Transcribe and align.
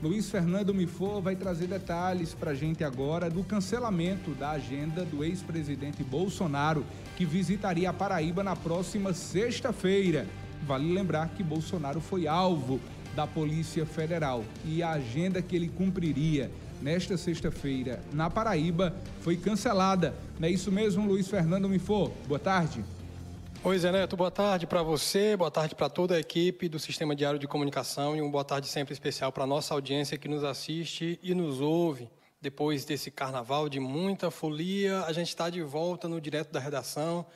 Luiz 0.00 0.30
Fernando 0.30 0.72
Mifor 0.72 1.20
vai 1.20 1.34
trazer 1.34 1.66
detalhes 1.66 2.32
para 2.32 2.52
a 2.52 2.54
gente 2.54 2.84
agora 2.84 3.28
do 3.28 3.42
cancelamento 3.42 4.30
da 4.30 4.50
agenda 4.50 5.04
do 5.04 5.24
ex-presidente 5.24 6.04
Bolsonaro, 6.04 6.86
que 7.16 7.24
visitaria 7.24 7.90
a 7.90 7.92
Paraíba 7.92 8.44
na 8.44 8.54
próxima 8.54 9.12
sexta-feira. 9.12 10.24
Vale 10.64 10.92
lembrar 10.92 11.30
que 11.30 11.42
Bolsonaro 11.42 12.00
foi 12.00 12.28
alvo 12.28 12.78
da 13.16 13.26
Polícia 13.26 13.84
Federal 13.84 14.44
e 14.64 14.84
a 14.84 14.92
agenda 14.92 15.42
que 15.42 15.56
ele 15.56 15.68
cumpriria 15.68 16.48
nesta 16.80 17.16
sexta-feira 17.16 18.00
na 18.12 18.30
Paraíba 18.30 18.94
foi 19.20 19.36
cancelada. 19.36 20.14
Não 20.38 20.46
é 20.46 20.50
isso 20.52 20.70
mesmo, 20.70 21.08
Luiz 21.08 21.26
Fernando 21.26 21.68
Mifor? 21.68 22.12
Boa 22.28 22.38
tarde. 22.38 22.84
Oi, 23.64 23.76
Zé 23.76 23.90
Neto, 23.90 24.16
boa 24.16 24.30
tarde 24.30 24.68
para 24.68 24.84
você, 24.84 25.36
boa 25.36 25.50
tarde 25.50 25.74
para 25.74 25.90
toda 25.90 26.14
a 26.14 26.20
equipe 26.20 26.68
do 26.68 26.78
Sistema 26.78 27.14
Diário 27.14 27.40
de 27.40 27.48
Comunicação 27.48 28.14
e 28.14 28.22
um 28.22 28.30
boa 28.30 28.44
tarde 28.44 28.68
sempre 28.68 28.92
especial 28.92 29.32
para 29.32 29.42
a 29.42 29.46
nossa 29.48 29.74
audiência 29.74 30.16
que 30.16 30.28
nos 30.28 30.44
assiste 30.44 31.18
e 31.20 31.34
nos 31.34 31.60
ouve. 31.60 32.08
Depois 32.40 32.84
desse 32.84 33.10
carnaval 33.10 33.68
de 33.68 33.80
muita 33.80 34.30
folia, 34.30 35.02
a 35.02 35.12
gente 35.12 35.30
está 35.30 35.50
de 35.50 35.60
volta 35.60 36.06
no 36.06 36.20
Direto 36.20 36.52
da 36.52 36.60
Redação 36.60 37.26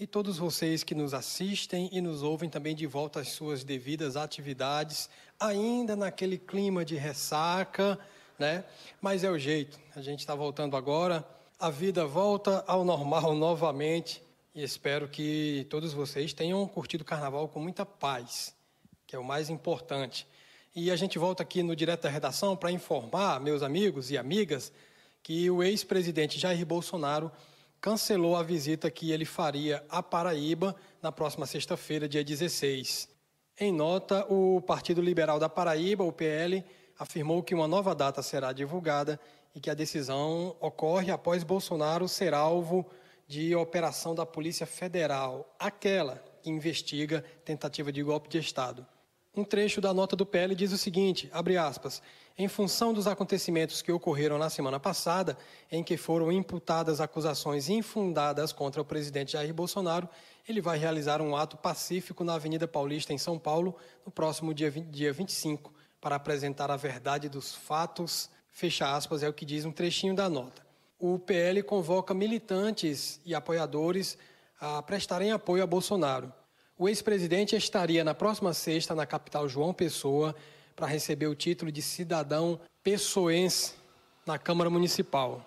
e 0.00 0.04
todos 0.04 0.36
vocês 0.36 0.82
que 0.82 0.96
nos 0.96 1.14
assistem 1.14 1.88
e 1.92 2.00
nos 2.00 2.24
ouvem 2.24 2.50
também 2.50 2.74
de 2.74 2.86
volta 2.86 3.20
às 3.20 3.28
suas 3.28 3.62
devidas 3.62 4.16
atividades, 4.16 5.08
ainda 5.38 5.94
naquele 5.94 6.38
clima 6.38 6.84
de 6.84 6.96
ressaca, 6.96 7.96
né? 8.36 8.64
Mas 9.00 9.22
é 9.22 9.30
o 9.30 9.38
jeito, 9.38 9.78
a 9.94 10.02
gente 10.02 10.18
está 10.18 10.34
voltando 10.34 10.76
agora, 10.76 11.24
a 11.56 11.70
vida 11.70 12.04
volta 12.04 12.64
ao 12.66 12.84
normal 12.84 13.32
novamente 13.38 14.26
e 14.58 14.62
espero 14.64 15.06
que 15.06 15.68
todos 15.70 15.92
vocês 15.92 16.32
tenham 16.32 16.66
curtido 16.66 17.02
o 17.02 17.04
carnaval 17.04 17.46
com 17.46 17.60
muita 17.60 17.86
paz, 17.86 18.52
que 19.06 19.14
é 19.14 19.18
o 19.18 19.22
mais 19.22 19.48
importante. 19.48 20.26
E 20.74 20.90
a 20.90 20.96
gente 20.96 21.16
volta 21.16 21.44
aqui 21.44 21.62
no 21.62 21.76
Direto 21.76 22.02
da 22.02 22.08
Redação 22.08 22.56
para 22.56 22.72
informar, 22.72 23.40
meus 23.40 23.62
amigos 23.62 24.10
e 24.10 24.18
amigas, 24.18 24.72
que 25.22 25.48
o 25.48 25.62
ex-presidente 25.62 26.40
Jair 26.40 26.66
Bolsonaro 26.66 27.30
cancelou 27.80 28.34
a 28.34 28.42
visita 28.42 28.90
que 28.90 29.12
ele 29.12 29.24
faria 29.24 29.84
à 29.88 30.02
Paraíba 30.02 30.74
na 31.00 31.12
próxima 31.12 31.46
sexta-feira, 31.46 32.08
dia 32.08 32.24
16. 32.24 33.08
Em 33.60 33.72
nota, 33.72 34.26
o 34.28 34.60
Partido 34.62 35.00
Liberal 35.00 35.38
da 35.38 35.48
Paraíba, 35.48 36.02
o 36.02 36.10
PL, 36.10 36.64
afirmou 36.98 37.44
que 37.44 37.54
uma 37.54 37.68
nova 37.68 37.94
data 37.94 38.24
será 38.24 38.52
divulgada 38.52 39.20
e 39.54 39.60
que 39.60 39.70
a 39.70 39.74
decisão 39.74 40.56
ocorre 40.60 41.12
após 41.12 41.44
Bolsonaro 41.44 42.08
ser 42.08 42.34
alvo 42.34 42.84
de 43.28 43.54
operação 43.54 44.14
da 44.14 44.24
Polícia 44.24 44.66
Federal, 44.66 45.54
aquela 45.58 46.24
que 46.40 46.48
investiga 46.48 47.22
tentativa 47.44 47.92
de 47.92 48.02
golpe 48.02 48.26
de 48.26 48.38
Estado. 48.38 48.86
Um 49.36 49.44
trecho 49.44 49.82
da 49.82 49.92
nota 49.92 50.16
do 50.16 50.24
PL 50.24 50.54
diz 50.54 50.72
o 50.72 50.78
seguinte, 50.78 51.30
aspas, 51.60 52.02
em 52.36 52.48
função 52.48 52.94
dos 52.94 53.06
acontecimentos 53.06 53.82
que 53.82 53.92
ocorreram 53.92 54.38
na 54.38 54.48
semana 54.48 54.80
passada, 54.80 55.36
em 55.70 55.84
que 55.84 55.98
foram 55.98 56.32
imputadas 56.32 57.02
acusações 57.02 57.68
infundadas 57.68 58.50
contra 58.50 58.80
o 58.80 58.84
presidente 58.84 59.32
Jair 59.32 59.52
Bolsonaro, 59.52 60.08
ele 60.48 60.62
vai 60.62 60.78
realizar 60.78 61.20
um 61.20 61.36
ato 61.36 61.58
pacífico 61.58 62.24
na 62.24 62.34
Avenida 62.34 62.66
Paulista, 62.66 63.12
em 63.12 63.18
São 63.18 63.38
Paulo, 63.38 63.76
no 64.06 64.10
próximo 64.10 64.54
dia, 64.54 64.70
20, 64.70 64.86
dia 64.86 65.12
25, 65.12 65.72
para 66.00 66.16
apresentar 66.16 66.70
a 66.70 66.76
verdade 66.76 67.28
dos 67.28 67.54
fatos, 67.54 68.30
fecha 68.48 68.96
aspas, 68.96 69.22
é 69.22 69.28
o 69.28 69.34
que 69.34 69.44
diz 69.44 69.66
um 69.66 69.72
trechinho 69.72 70.14
da 70.14 70.30
nota 70.30 70.67
o 70.98 71.18
PL 71.18 71.62
convoca 71.62 72.12
militantes 72.12 73.20
e 73.24 73.34
apoiadores 73.34 74.18
a 74.60 74.82
prestarem 74.82 75.30
apoio 75.30 75.62
a 75.62 75.66
Bolsonaro. 75.66 76.32
O 76.76 76.88
ex-presidente 76.88 77.54
estaria 77.54 78.02
na 78.02 78.14
próxima 78.14 78.52
sexta 78.52 78.94
na 78.94 79.06
capital 79.06 79.48
João 79.48 79.72
Pessoa 79.72 80.34
para 80.74 80.86
receber 80.86 81.26
o 81.26 81.34
título 81.34 81.70
de 81.70 81.82
cidadão 81.82 82.60
pessoense 82.82 83.74
na 84.26 84.38
Câmara 84.38 84.68
Municipal. 84.68 85.44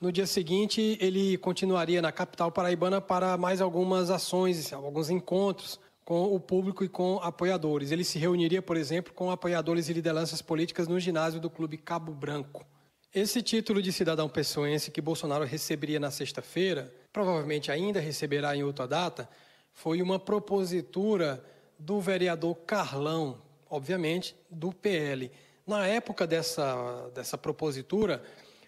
No 0.00 0.10
dia 0.10 0.26
seguinte, 0.26 0.98
ele 1.00 1.36
continuaria 1.38 2.02
na 2.02 2.10
capital 2.10 2.50
paraibana 2.50 3.00
para 3.00 3.36
mais 3.36 3.60
algumas 3.60 4.10
ações, 4.10 4.72
alguns 4.72 5.10
encontros 5.10 5.78
com 6.04 6.34
o 6.34 6.40
público 6.40 6.82
e 6.82 6.88
com 6.88 7.20
apoiadores. 7.22 7.92
Ele 7.92 8.02
se 8.02 8.18
reuniria, 8.18 8.60
por 8.60 8.76
exemplo, 8.76 9.12
com 9.12 9.30
apoiadores 9.30 9.88
e 9.88 9.92
lideranças 9.92 10.42
políticas 10.42 10.88
no 10.88 10.98
ginásio 10.98 11.40
do 11.40 11.48
Clube 11.48 11.76
Cabo 11.76 12.12
Branco. 12.12 12.66
Esse 13.14 13.42
título 13.42 13.82
de 13.82 13.92
cidadão 13.92 14.26
pessoense 14.26 14.90
que 14.90 14.98
Bolsonaro 14.98 15.44
receberia 15.44 16.00
na 16.00 16.10
sexta-feira, 16.10 16.90
provavelmente 17.12 17.70
ainda 17.70 18.00
receberá 18.00 18.56
em 18.56 18.62
outra 18.62 18.88
data, 18.88 19.28
foi 19.74 20.00
uma 20.00 20.18
propositura 20.18 21.44
do 21.78 22.00
vereador 22.00 22.54
Carlão, 22.66 23.42
obviamente, 23.68 24.34
do 24.50 24.72
PL. 24.72 25.30
Na 25.66 25.86
época 25.86 26.26
dessa, 26.26 27.10
dessa 27.14 27.36
propositura, 27.36 28.22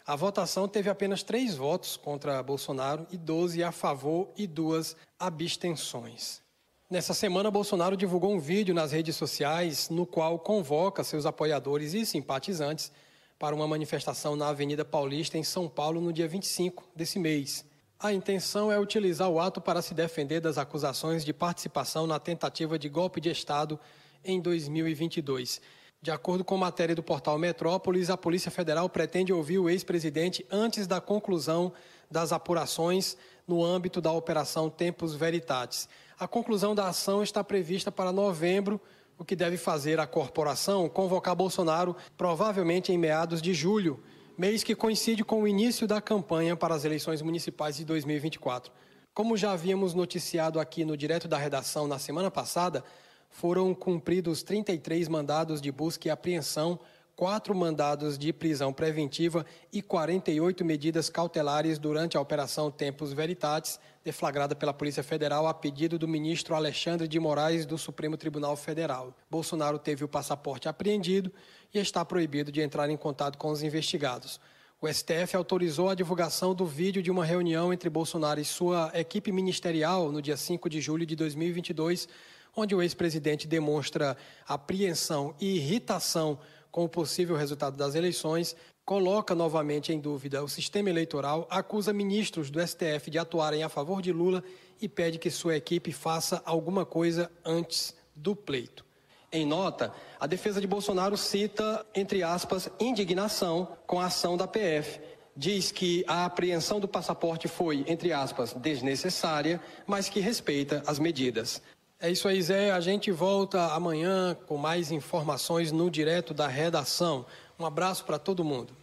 a 0.06 0.15
votação 0.15 0.69
teve 0.69 0.91
apenas 0.91 1.22
três 1.22 1.55
votos 1.55 1.97
contra 1.97 2.43
Bolsonaro 2.43 3.06
e 3.11 3.16
12 3.16 3.62
a 3.62 3.72
favor 3.72 4.28
e 4.37 4.47
duas 4.47 4.94
abstenções. 5.19 6.43
Nessa 6.91 7.15
semana, 7.15 7.50
Bolsonaro 7.50 7.97
divulgou 7.97 8.34
um 8.34 8.38
vídeo 8.38 8.75
nas 8.75 8.93
redes 8.93 9.16
sociais 9.16 9.88
no 9.88 10.05
qual 10.05 10.38
convoca 10.38 11.03
seus 11.03 11.25
apoiadores 11.25 11.94
e 11.94 12.05
simpatizantes 12.05 12.93
para 13.39 13.55
uma 13.55 13.67
manifestação 13.67 14.37
na 14.37 14.49
Avenida 14.49 14.84
Paulista, 14.84 15.37
em 15.37 15.43
São 15.43 15.69
Paulo, 15.69 16.00
no 16.00 16.12
dia 16.12 16.28
25 16.28 16.89
desse 16.95 17.19
mês. 17.19 17.65
A 17.99 18.12
intenção 18.12 18.71
é 18.71 18.78
utilizar 18.78 19.28
o 19.31 19.41
ato 19.41 19.61
para 19.61 19.81
se 19.81 19.95
defender 19.95 20.41
das 20.41 20.59
acusações 20.59 21.25
de 21.25 21.33
participação 21.33 22.06
na 22.06 22.19
tentativa 22.19 22.78
de 22.78 22.89
golpe 22.89 23.21
de 23.21 23.31
Estado 23.31 23.78
em 24.25 24.41
2022. 24.41 25.61
De 26.03 26.11
acordo 26.11 26.44
com 26.44 26.56
matéria 26.56 26.94
do 26.94 27.03
portal 27.03 27.39
Metrópolis, 27.39 28.11
a 28.11 28.17
Polícia 28.17 28.50
Federal 28.50 28.91
pretende 28.91 29.33
ouvir 29.33 29.59
o 29.59 29.71
ex-presidente 29.71 30.44
antes 30.50 30.87
da 30.87 31.00
conclusão 31.00 31.73
das 32.11 32.31
apurações 32.31 33.17
no 33.49 33.65
âmbito 33.65 34.00
da 34.00 34.12
Operação 34.12 34.69
Tempos 34.69 35.15
Veritatis. 35.15 35.89
A 36.19 36.28
conclusão 36.28 36.75
da 36.75 36.89
ação 36.89 37.23
está 37.23 37.43
prevista 37.43 37.91
para 37.91 38.12
novembro 38.12 38.81
o 39.19 39.25
que 39.25 39.37
deve 39.37 39.57
fazer 39.57 40.01
a 40.01 40.07
corporação 40.07 40.89
convocar 40.89 41.35
Bolsonaro 41.35 41.97
provavelmente 42.17 42.93
em 42.93 42.99
meados 42.99 43.41
de 43.41 43.55
julho, 43.55 44.03
mês 44.37 44.65
que 44.65 44.75
coincide 44.75 45.25
com 45.25 45.43
o 45.43 45.49
início 45.49 45.87
da 45.87 46.01
campanha 46.01 46.57
para 46.57 46.75
as 46.75 46.85
eleições 46.85 47.23
municipais 47.23 47.77
de 47.77 47.85
2024. 47.85 48.73
Como 49.13 49.37
já 49.37 49.53
havíamos 49.53 49.95
noticiado 49.95 50.59
aqui 50.59 50.85
no 50.85 50.97
Direto 50.97 51.29
da 51.29 51.39
Redação 51.39 51.87
na 51.87 51.99
semana 51.99 52.31
passada, 52.31 52.85
foram 53.31 53.73
cumpridos 53.75 54.43
33 54.43 55.09
mandados 55.09 55.61
de 55.61 55.71
busca 55.71 56.09
e 56.09 56.11
apreensão 56.11 56.79
quatro 57.17 57.55
mandados 57.55 58.19
de 58.19 58.33
prisão 58.33 58.73
preventiva 58.73 59.47
e 59.73 59.81
48 59.81 60.65
medidas 60.65 61.09
cautelares 61.09 61.79
durante 61.79 62.17
a 62.17 62.21
Operação 62.21 62.71
Tempos 62.71 63.13
Veritatis, 63.13 63.79
deflagrada 64.03 64.55
pela 64.55 64.75
Polícia 64.75 65.03
Federal 65.03 65.47
a 65.47 65.55
pedido 65.55 65.99
do 65.99 66.09
ministro 66.09 66.55
Alexandre 66.55 67.07
de 67.07 67.21
Moraes 67.21 67.65
do 67.65 67.79
Supremo 67.79 68.17
Tribunal 68.17 68.57
Federal. 68.57 69.17
Bolsonaro 69.31 69.79
teve 69.79 70.05
o 70.05 70.09
passaporte 70.09 70.69
apreendido 70.69 71.33
e 71.73 71.79
está 71.79 72.05
proibido 72.05 72.51
de 72.51 72.61
entrar 72.61 72.91
em 72.91 72.97
contato 72.97 73.39
com 73.39 73.51
os 73.51 73.63
investigados. 73.63 74.41
O 74.81 74.93
STF 74.93 75.37
autorizou 75.37 75.89
a 75.89 75.95
divulgação 75.95 76.55
do 76.55 76.67
vídeo 76.67 77.03
de 77.03 77.11
uma 77.11 77.25
reunião 77.25 77.73
entre 77.73 77.89
Bolsonaro 77.89 78.41
e 78.41 78.45
sua 78.45 78.91
equipe 78.93 79.33
ministerial 79.33 80.13
no 80.13 80.21
dia 80.21 80.37
5 80.37 80.69
de 80.69 80.81
julho 80.81 81.07
de 81.07 81.17
2022, 81.17 82.07
onde 82.55 82.75
o 82.75 82.83
ex-presidente 82.83 83.49
demonstra 83.49 84.17
apreensão 84.47 85.35
e 85.41 85.57
irritação 85.57 86.39
com 86.75 86.87
o 86.87 86.89
possível 86.89 87.37
resultado 87.37 87.77
das 87.77 87.95
eleições, 87.95 88.57
coloca 88.85 89.33
novamente 89.33 89.93
em 89.93 90.01
dúvida 90.01 90.43
o 90.43 90.49
sistema 90.49 90.91
eleitoral, 90.91 91.47
acusa 91.49 91.93
ministros 91.93 92.51
do 92.51 92.61
STF 92.61 93.12
de 93.12 93.17
atuarem 93.17 93.62
a 93.62 93.69
favor 93.69 94.03
de 94.03 94.12
Lula 94.12 94.43
e 94.83 94.89
pede 94.89 95.17
que 95.17 95.31
sua 95.31 95.55
equipe 95.55 95.93
faça 95.93 96.43
alguma 96.45 96.85
coisa 96.85 97.31
antes 97.45 97.95
do 98.12 98.35
pleito. 98.35 98.85
Em 99.31 99.47
nota, 99.47 99.95
a 100.19 100.27
defesa 100.27 100.61
de 100.61 100.67
Bolsonaro 100.67 101.17
cita, 101.17 101.87
entre 101.95 102.25
aspas, 102.25 102.69
indignação 102.81 103.69
com 103.87 104.00
a 104.00 104.06
ação 104.06 104.37
da 104.37 104.49
PF. 104.49 104.99
Diz 105.37 105.71
que 105.71 106.05
a 106.09 106.25
apreensão 106.25 106.81
do 106.81 106.88
passaporte 106.88 107.47
foi, 107.47 107.85
entre 107.87 108.12
aspas, 108.12 108.53
desnecessária, 108.53 109.61
mas 109.87 110.09
que 110.09 110.19
respeita 110.19 110.82
as 110.88 110.99
medidas. 110.99 111.62
É 112.05 112.11
isso 112.11 112.29
aí, 112.29 112.43
Zé. 112.43 112.71
A 112.71 112.81
gente 112.81 113.11
volta 113.11 113.73
amanhã 113.73 114.37
com 114.47 114.59
mais 114.59 114.93
informações 114.93 115.73
no 115.73 115.91
direto 115.91 116.35
da 116.35 116.47
redação. 116.47 117.25
Um 117.59 117.65
abraço 117.65 118.05
para 118.05 118.19
todo 118.19 118.45
mundo. 118.45 118.77